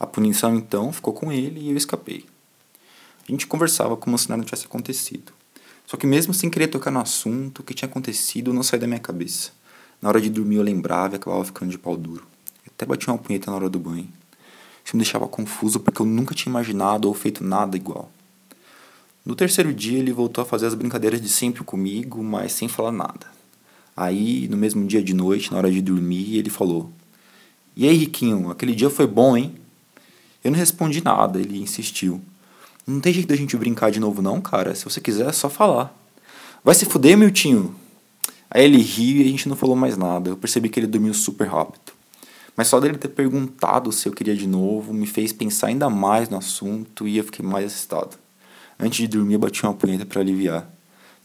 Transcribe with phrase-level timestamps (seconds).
[0.00, 2.24] A punição, então, ficou com ele e eu escapei.
[3.28, 5.30] A gente conversava como se nada tivesse acontecido.
[5.86, 8.86] Só que mesmo sem querer tocar no assunto, o que tinha acontecido não saía da
[8.86, 9.50] minha cabeça.
[10.00, 12.26] Na hora de dormir eu lembrava e acabava ficando de pau duro.
[12.64, 14.08] Eu até bati uma punheta na hora do banho.
[14.82, 18.10] Isso me deixava confuso porque eu nunca tinha imaginado ou feito nada igual.
[19.22, 22.92] No terceiro dia ele voltou a fazer as brincadeiras de sempre comigo, mas sem falar
[22.92, 23.35] nada.
[23.96, 26.92] Aí, no mesmo dia de noite, na hora de dormir, ele falou:
[27.74, 29.54] E aí, Riquinho, aquele dia foi bom, hein?
[30.44, 32.20] Eu não respondi nada, ele insistiu.
[32.86, 34.74] Não tem jeito da gente brincar de novo, não, cara.
[34.74, 35.96] Se você quiser, é só falar.
[36.62, 37.74] Vai se fuder, Miltinho.
[38.50, 40.30] Aí ele riu e a gente não falou mais nada.
[40.30, 41.92] Eu percebi que ele dormiu super rápido.
[42.56, 46.28] Mas só dele ter perguntado se eu queria de novo me fez pensar ainda mais
[46.28, 48.16] no assunto e eu fiquei mais assustado.
[48.78, 50.70] Antes de dormir, eu bati uma punheta para aliviar.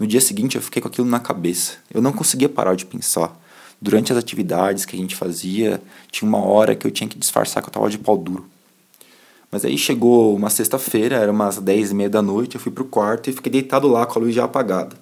[0.01, 1.73] No dia seguinte eu fiquei com aquilo na cabeça.
[1.93, 3.39] Eu não conseguia parar de pensar.
[3.79, 7.61] Durante as atividades que a gente fazia, tinha uma hora que eu tinha que disfarçar
[7.61, 8.47] que eu tava de pau duro.
[9.51, 12.83] Mas aí chegou uma sexta-feira, era umas 10 e meia da noite, eu fui pro
[12.83, 14.95] quarto e fiquei deitado lá com a luz já apagada.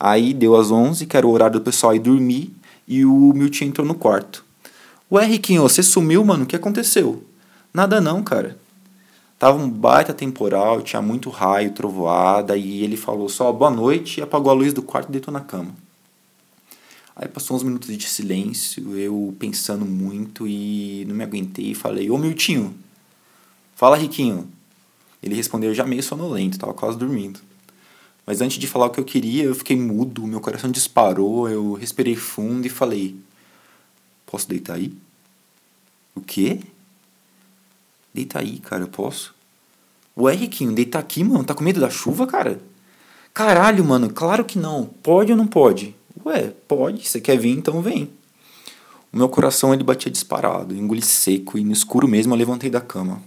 [0.00, 2.56] Aí deu às 11, que era o horário do pessoal ir dormir,
[2.88, 4.42] e o Milton entrou no quarto.
[5.10, 6.44] Ué, Riquinho, você sumiu, mano?
[6.44, 7.22] O que aconteceu?
[7.74, 8.56] Nada não, cara.
[9.42, 14.22] Tava um baita temporal, tinha muito raio, trovoada, e ele falou só boa noite e
[14.22, 15.74] apagou a luz do quarto e deitou na cama.
[17.16, 22.08] Aí passou uns minutos de silêncio, eu pensando muito e não me aguentei e falei:
[22.08, 22.72] Ô Miltinho,
[23.74, 24.48] fala Riquinho.
[25.20, 27.40] Ele respondeu já meio sonolento, tava quase dormindo.
[28.24, 31.72] Mas antes de falar o que eu queria, eu fiquei mudo, meu coração disparou, eu
[31.72, 33.16] respirei fundo e falei:
[34.24, 34.94] Posso deitar aí?
[36.14, 36.60] O quê?
[38.12, 39.34] Deita aí, cara, eu posso?
[40.16, 41.44] Ué, Riquinho, deita aqui, mano.
[41.44, 42.60] Tá com medo da chuva, cara?
[43.32, 44.84] Caralho, mano, claro que não.
[45.02, 45.94] Pode ou não pode?
[46.24, 47.08] Ué, pode.
[47.08, 48.10] Você quer vir, então vem.
[49.12, 52.80] O meu coração ele batia disparado, engoli seco e no escuro mesmo eu levantei da
[52.80, 53.22] cama.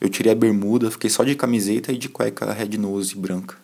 [0.00, 3.56] Eu tirei a bermuda, fiquei só de camiseta e de cueca red nose branca.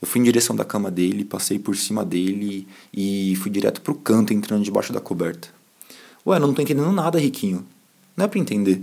[0.00, 3.94] Eu fui em direção da cama dele, passei por cima dele e fui direto pro
[3.94, 5.48] canto entrando debaixo da coberta.
[6.26, 7.66] Ué, não tô entendendo nada, Riquinho.
[8.16, 8.82] Não é pra entender.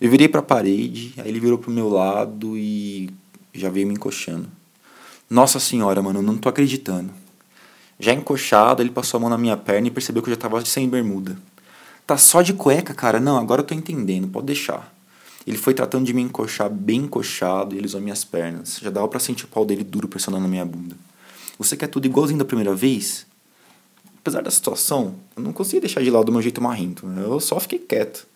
[0.00, 3.10] Eu virei para a parede, aí ele virou pro meu lado e
[3.52, 4.48] já veio me encoxando.
[5.28, 7.10] Nossa senhora, mano, eu não tô acreditando.
[7.98, 10.64] Já encoxado, ele passou a mão na minha perna e percebeu que eu já tava
[10.64, 11.36] sem bermuda.
[12.06, 13.20] Tá só de cueca, cara?
[13.20, 14.90] Não, agora eu tô entendendo, pode deixar.
[15.46, 18.78] Ele foi tratando de me encoxar bem encoxado e ele usou minhas pernas.
[18.82, 20.96] Já dava para sentir o pau dele duro pressionando na minha bunda.
[21.58, 23.26] Você quer tudo igualzinho da primeira vez?
[24.18, 27.06] Apesar da situação, eu não consegui deixar de lado o meu jeito marrento.
[27.06, 27.22] Né?
[27.22, 28.26] Eu só fiquei quieto.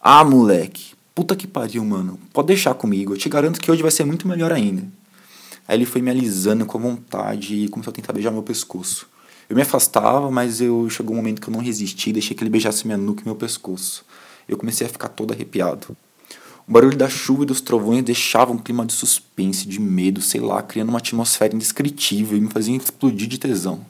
[0.00, 2.18] Ah, moleque, Puta que pariu, mano.
[2.32, 3.12] Pode deixar comigo.
[3.12, 4.82] Eu te garanto que hoje vai ser muito melhor ainda.
[5.68, 9.06] Aí ele foi me alisando com vontade e começou a tentar beijar meu pescoço.
[9.48, 12.50] Eu me afastava, mas eu chegou um momento que eu não resisti, deixei que ele
[12.50, 14.04] beijasse minha nuca e meu pescoço.
[14.48, 15.96] Eu comecei a ficar todo arrepiado.
[16.66, 20.40] O barulho da chuva e dos trovões deixava um clima de suspense, de medo, sei
[20.40, 23.84] lá, criando uma atmosfera indescritível e me fazia explodir de tesão.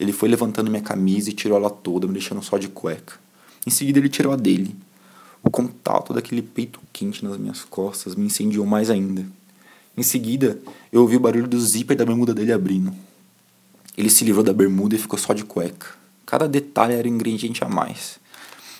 [0.00, 3.14] Ele foi levantando minha camisa e tirou ela toda, me deixando só de cueca.
[3.66, 4.74] Em seguida ele tirou a dele.
[5.44, 9.26] O contato daquele peito quente nas minhas costas me incendiou mais ainda.
[9.94, 10.58] Em seguida,
[10.90, 12.92] eu ouvi o barulho do zíper da bermuda dele abrindo.
[13.96, 15.94] Ele se livrou da bermuda e ficou só de cueca.
[16.26, 18.18] Cada detalhe era um ingrediente a mais.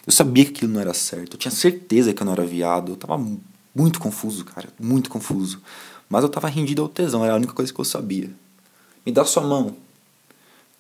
[0.07, 1.35] Eu sabia que aquilo não era certo.
[1.35, 2.93] Eu tinha certeza que eu não era viado.
[2.93, 3.23] Eu tava
[3.75, 4.69] muito confuso, cara.
[4.81, 5.61] Muito confuso.
[6.09, 7.25] Mas eu tava rendido ao tesão.
[7.25, 8.31] Era a única coisa que eu sabia.
[9.05, 9.77] Me dá sua mão.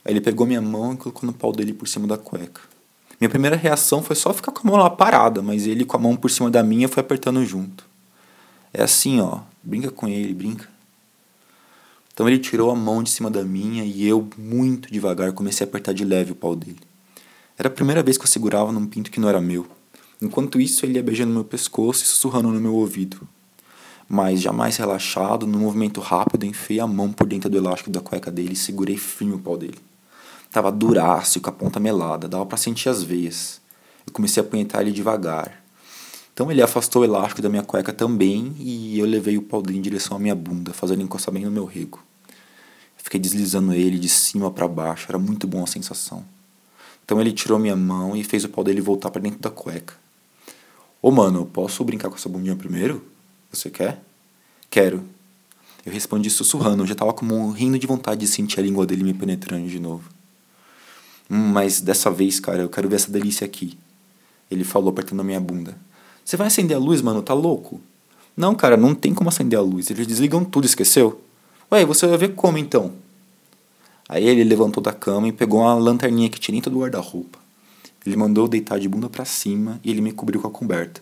[0.04, 2.73] Aí ele pegou minha mão e colocou no pau dele por cima da cueca.
[3.20, 6.00] Minha primeira reação foi só ficar com a mão lá parada, mas ele com a
[6.00, 7.84] mão por cima da minha foi apertando junto.
[8.72, 9.40] É assim, ó.
[9.62, 10.68] Brinca com ele, brinca.
[12.12, 15.68] Então ele tirou a mão de cima da minha e eu, muito devagar, comecei a
[15.68, 16.80] apertar de leve o pau dele.
[17.56, 19.66] Era a primeira vez que eu segurava num pinto que não era meu.
[20.20, 23.20] Enquanto isso, ele ia beijando meu pescoço e sussurrando no meu ouvido.
[24.08, 28.30] Mas, jamais relaxado, num movimento rápido, enfiei a mão por dentro do elástico da cueca
[28.30, 29.78] dele e segurei firme o pau dele.
[30.54, 33.60] Tava duraço com a ponta melada, dava para sentir as veias.
[34.06, 35.60] Eu comecei a apunhetar ele devagar.
[36.32, 39.78] Então ele afastou o elástico da minha cueca também e eu levei o pau dele
[39.78, 42.00] em direção à minha bunda, fazendo encostar bem no meu rego.
[42.96, 46.24] fiquei deslizando ele de cima para baixo, era muito bom a sensação.
[47.04, 49.94] Então ele tirou minha mão e fez o pau dele voltar para dentro da cueca.
[51.02, 53.04] Ô mano, posso brincar com essa bundinha primeiro?
[53.50, 54.00] Você quer?
[54.70, 55.02] Quero.
[55.84, 59.12] Eu respondi sussurrando, já tava como rindo de vontade de sentir a língua dele me
[59.12, 60.13] penetrando de novo.
[61.30, 63.78] Hum, mas dessa vez, cara, eu quero ver essa delícia aqui.
[64.50, 65.76] Ele falou apertando a minha bunda.
[66.24, 67.22] Você vai acender a luz, mano?
[67.22, 67.80] Tá louco?
[68.36, 69.90] Não, cara, não tem como acender a luz.
[69.90, 71.20] Eles desligam tudo, esqueceu?
[71.70, 72.92] Ué, você vai ver como então?
[74.08, 77.38] Aí ele levantou da cama e pegou uma lanterninha que tinha dentro do guarda-roupa.
[78.04, 81.00] Ele mandou eu deitar de bunda para cima e ele me cobriu com a coberta.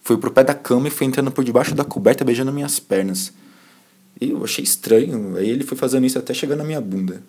[0.00, 3.32] Foi pro pé da cama e foi entrando por debaixo da coberta beijando minhas pernas.
[4.18, 5.36] E eu achei estranho.
[5.36, 7.22] Aí ele foi fazendo isso até chegar na minha bunda.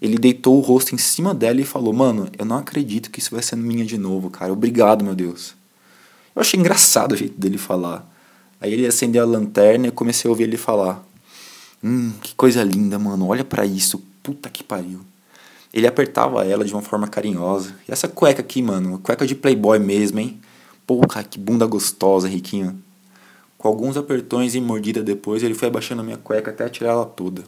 [0.00, 3.30] Ele deitou o rosto em cima dela e falou: Mano, eu não acredito que isso
[3.30, 4.52] vai ser minha de novo, cara.
[4.52, 5.54] Obrigado, meu Deus.
[6.34, 8.06] Eu achei engraçado o jeito dele falar.
[8.60, 11.04] Aí ele acendeu a lanterna e comecei a ouvir ele falar:
[11.82, 13.28] Hum, que coisa linda, mano.
[13.28, 14.02] Olha para isso.
[14.22, 15.00] Puta que pariu.
[15.72, 17.74] Ele apertava ela de uma forma carinhosa.
[17.88, 20.40] E essa cueca aqui, mano, cueca de playboy mesmo, hein?
[20.86, 22.80] Porra, que bunda gostosa, riquinho.
[23.58, 27.04] Com alguns apertões e mordida depois, ele foi abaixando a minha cueca até tirar ela
[27.04, 27.42] toda.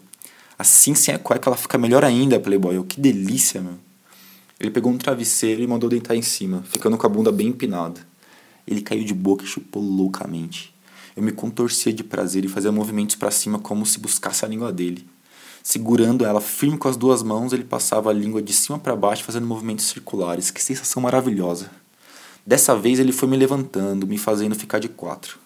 [0.59, 2.83] Assim, sem a cueca, ela fica melhor ainda, Playboy.
[2.85, 3.75] que delícia, meu.
[4.59, 8.01] Ele pegou um travesseiro e mandou deitar em cima, ficando com a bunda bem empinada.
[8.67, 10.75] Ele caiu de boca e chupou loucamente.
[11.15, 14.73] Eu me contorcia de prazer e fazia movimentos para cima como se buscasse a língua
[14.73, 15.07] dele.
[15.63, 19.25] Segurando ela firme com as duas mãos, ele passava a língua de cima para baixo,
[19.25, 20.51] fazendo movimentos circulares.
[20.51, 21.71] Que sensação maravilhosa!
[22.47, 25.39] Dessa vez ele foi me levantando, me fazendo ficar de quatro.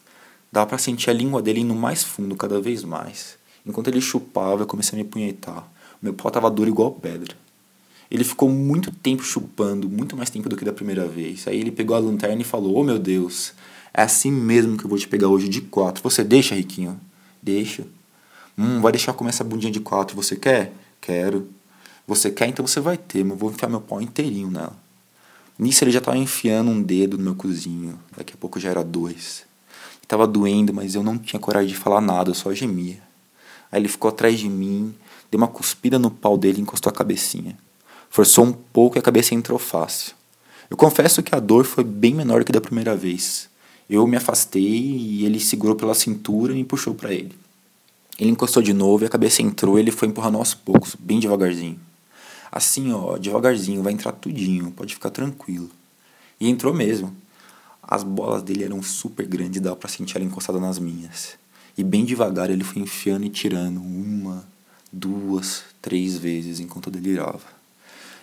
[0.53, 3.40] Dava para sentir a língua dele indo mais fundo cada vez mais.
[3.67, 5.67] Enquanto ele chupava, eu comecei a me punhetar.
[6.01, 7.37] Meu pau tava duro igual pedra.
[8.11, 11.47] Ele ficou muito tempo chupando, muito mais tempo do que da primeira vez.
[11.47, 13.53] Aí ele pegou a lanterna e falou: Oh meu Deus,
[13.95, 16.03] é assim mesmo que eu vou te pegar hoje de quatro.
[16.03, 17.01] Você deixa, Riquinho?
[17.41, 17.87] Deixa.
[18.59, 20.17] Hum, vai deixar comer essa bundinha de quatro.
[20.17, 20.73] Você quer?
[21.01, 21.49] Quero.
[22.07, 22.49] Você quer?
[22.49, 24.77] Então você vai ter, mas eu vou enfiar meu pau inteirinho nela.
[25.59, 27.99] Nisso ele já tava enfiando um dedo no meu cozinho.
[28.17, 29.45] Daqui a pouco já era dois.
[30.09, 33.10] Tava doendo, mas eu não tinha coragem de falar nada, eu só gemia.
[33.71, 34.95] Aí ele ficou atrás de mim,
[35.31, 37.57] deu uma cuspida no pau dele e encostou a cabecinha.
[38.09, 40.15] Forçou um pouco e a cabeça entrou fácil.
[40.69, 43.49] Eu confesso que a dor foi bem menor que da primeira vez.
[43.89, 47.37] Eu me afastei e ele segurou pela cintura e me puxou para ele.
[48.19, 51.19] Ele encostou de novo e a cabeça entrou e ele foi empurrando aos poucos, bem
[51.19, 51.81] devagarzinho.
[52.53, 55.71] Assim, ó, devagarzinho, vai entrar tudinho, pode ficar tranquilo.
[56.41, 57.15] E entrou mesmo.
[57.83, 61.40] As bolas dele eram super grandes, dava para sentir ela encostada nas minhas.
[61.81, 64.45] E bem devagar ele foi enfiando e tirando uma,
[64.93, 67.41] duas, três vezes enquanto eu delirava.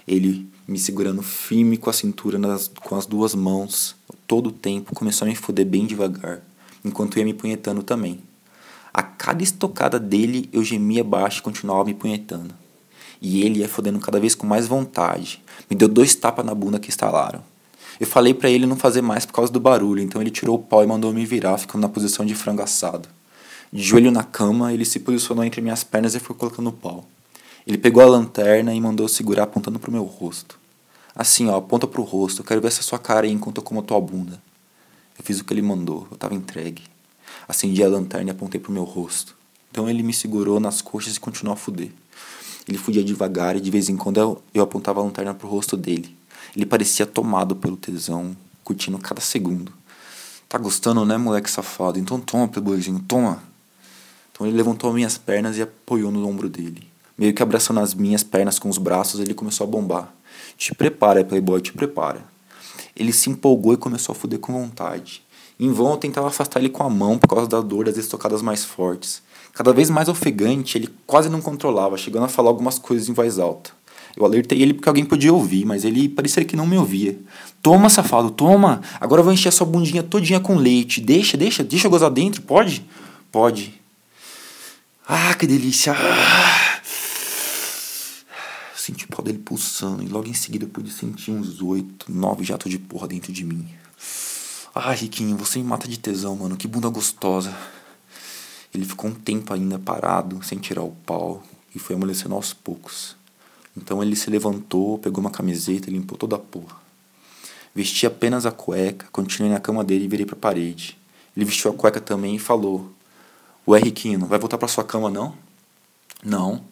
[0.07, 3.95] Ele me segurando firme com a cintura nas, com as duas mãos,
[4.27, 6.43] todo o tempo, começou a me foder bem devagar,
[6.85, 8.19] enquanto ia me punhetando também.
[8.93, 12.53] A cada estocada dele eu gemia baixo e continuava me punhetando.
[13.19, 15.41] E ele ia fodendo cada vez com mais vontade.
[15.67, 17.41] Me deu dois tapas na bunda que estalaram.
[17.99, 20.61] Eu falei para ele não fazer mais por causa do barulho, então ele tirou o
[20.61, 23.16] pau e mandou me virar, ficando na posição de frango assado.
[23.71, 27.05] De joelho na cama, ele se posicionou entre minhas pernas e foi colocando o pau.
[27.65, 30.57] Ele pegou a lanterna e mandou segurar apontando pro meu rosto.
[31.13, 33.81] Assim, ó, aponta pro rosto, eu quero ver essa sua cara aí enquanto eu como
[33.81, 34.41] a tua bunda.
[35.17, 36.83] Eu fiz o que ele mandou, eu tava entregue.
[37.47, 39.35] Acendi a lanterna e apontei pro meu rosto.
[39.69, 41.91] Então ele me segurou nas coxas e continuou a fuder.
[42.67, 45.75] Ele fudia devagar e de vez em quando eu, eu apontava a lanterna pro rosto
[45.75, 46.15] dele.
[46.55, 49.73] Ele parecia tomado pelo tesão, curtindo cada segundo.
[50.47, 51.99] Tá gostando, né, moleque safado?
[51.99, 53.43] Então toma, playboyzinho, toma.
[54.37, 56.87] Então ele levantou minhas pernas e apoiou no ombro dele.
[57.17, 60.13] Meio que abraçando as minhas pernas com os braços, ele começou a bombar.
[60.55, 62.23] Te prepara, playboy, te prepara.
[62.95, 65.23] Ele se empolgou e começou a fuder com vontade.
[65.59, 68.43] Em vão eu tentava afastar ele com a mão por causa da dor das estocadas
[68.43, 69.23] mais fortes.
[69.53, 73.39] Cada vez mais ofegante, ele quase não controlava, chegando a falar algumas coisas em voz
[73.39, 73.71] alta.
[74.15, 77.17] Eu alertei ele porque alguém podia ouvir, mas ele parecia que não me ouvia.
[77.59, 78.81] Toma, safado, toma!
[79.01, 81.01] Agora eu vou encher a sua bundinha todinha com leite.
[81.01, 82.85] Deixa, deixa, deixa eu gozar dentro, pode?
[83.31, 83.86] Pode.
[85.09, 85.93] Ah, que delícia!
[85.93, 86.81] Ah.
[88.75, 92.43] Senti o pau dele pulsando e logo em seguida eu pude sentir uns oito, nove
[92.43, 93.65] jatos de porra dentro de mim.
[94.75, 96.57] Ah, Riquinho, você me mata de tesão, mano.
[96.57, 97.57] Que bunda gostosa.
[98.73, 101.41] Ele ficou um tempo ainda parado, sem tirar o pau,
[101.73, 103.15] e foi amolecendo aos poucos.
[103.77, 106.75] Então ele se levantou, pegou uma camiseta e limpou toda a porra.
[107.73, 110.97] Vesti apenas a cueca, continuei na cama dele e virei para a parede.
[111.33, 112.91] Ele vestiu a cueca também e falou:
[113.67, 115.35] Ué, Riquinho, vai voltar para sua cama não?
[116.23, 116.63] Não.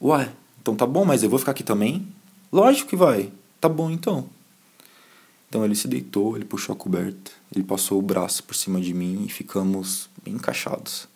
[0.00, 0.32] Ué,
[0.62, 2.08] então tá bom, mas eu vou ficar aqui também?
[2.50, 3.30] Lógico que vai.
[3.60, 4.26] Tá bom então.
[5.46, 8.94] Então ele se deitou, ele puxou a coberta, ele passou o braço por cima de
[8.94, 11.06] mim e ficamos bem encaixados.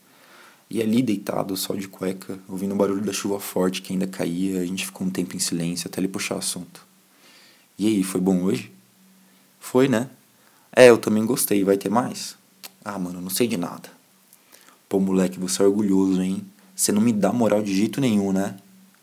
[0.69, 4.61] E ali deitado, só de cueca, ouvindo o barulho da chuva forte que ainda caía,
[4.61, 6.85] a gente ficou um tempo em silêncio até ele puxar o assunto.
[7.79, 8.71] E aí, foi bom hoje?
[9.59, 10.11] Foi, né?
[10.75, 11.65] É, eu também gostei.
[11.65, 12.37] Vai ter mais?
[12.85, 14.02] Ah, mano, não sei de nada.
[14.93, 16.45] Pô, moleque, você é orgulhoso, hein?
[16.77, 18.57] Você não me dá moral de jeito nenhum, né?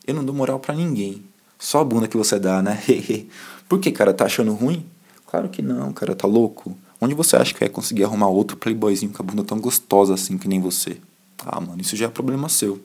[0.06, 1.24] Eu não dou moral para ninguém.
[1.58, 2.80] Só a bunda que você dá, né?
[3.68, 4.14] Por que, cara?
[4.14, 4.86] Tá achando ruim?
[5.26, 6.14] Claro que não, cara.
[6.14, 6.78] Tá louco?
[7.02, 10.38] Onde você acha que vai conseguir arrumar outro playboyzinho com a bunda tão gostosa assim
[10.38, 10.98] que nem você?
[11.44, 12.80] Ah, mano, isso já é problema seu.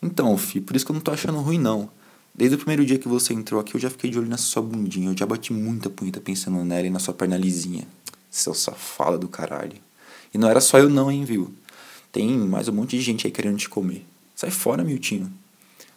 [0.00, 1.90] Então, fi, por isso que eu não tô achando ruim, não.
[2.34, 4.62] Desde o primeiro dia que você entrou aqui, eu já fiquei de olho nessa sua
[4.62, 5.10] bundinha.
[5.10, 7.86] Eu já bati muita punheta pensando nela e na sua perna lisinha.
[8.30, 9.76] Seu safado do caralho.
[10.32, 11.52] E não era só eu não, hein, viu?
[12.12, 14.04] Tem mais um monte de gente aí querendo te comer.
[14.36, 15.32] Sai fora, Miltinho.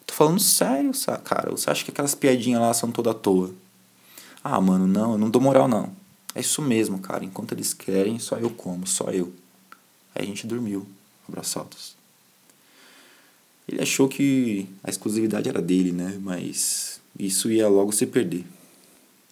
[0.07, 0.91] Tô falando sério,
[1.25, 1.51] cara.
[1.51, 3.53] Você acha que aquelas piadinhas lá são toda à toa?
[4.41, 5.91] Ah, mano, não, eu não dou moral, não.
[6.33, 7.25] É isso mesmo, cara.
[7.25, 9.33] Enquanto eles querem, só eu como, só eu.
[10.15, 10.87] Aí a gente dormiu,
[11.27, 11.97] abraçados.
[13.67, 16.17] Ele achou que a exclusividade era dele, né?
[16.21, 18.45] Mas isso ia logo se perder.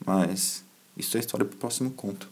[0.05, 0.65] Mas
[0.97, 2.27] isso é história pro próximo conto.